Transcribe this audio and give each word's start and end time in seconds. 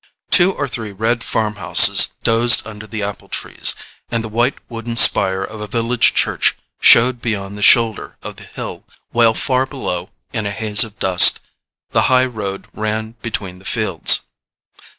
Two 0.31 0.51
or 0.53 0.67
three 0.67 0.91
red 0.91 1.23
farm 1.23 1.57
houses 1.57 2.13
dozed 2.23 2.65
under 2.65 2.87
the 2.87 3.03
apple 3.03 3.29
trees, 3.29 3.75
and 4.09 4.23
the 4.23 4.27
white 4.29 4.55
wooden 4.67 4.95
spire 4.97 5.43
of 5.43 5.61
a 5.61 5.67
village 5.67 6.15
church 6.15 6.57
showed 6.79 7.21
beyond 7.21 7.55
the 7.55 7.61
shoulder 7.61 8.17
of 8.23 8.37
the 8.37 8.43
hill; 8.45 8.83
while 9.11 9.35
far 9.35 9.67
below, 9.67 10.09
in 10.33 10.47
a 10.47 10.51
haze 10.51 10.83
of 10.83 10.97
dust, 10.97 11.39
the 11.91 12.01
high 12.09 12.25
road 12.25 12.67
ran 12.73 13.11
between 13.21 13.59
the 13.59 13.63
fields. 13.63 14.21